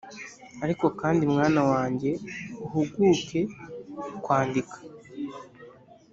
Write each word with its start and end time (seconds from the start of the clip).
ariko 0.63 0.85
kandi 1.01 1.21
mwana 1.33 1.61
wanjye 1.71 2.09
uhuguke 2.65 3.39
kwandika 4.23 4.77